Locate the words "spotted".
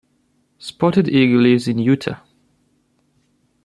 0.57-1.07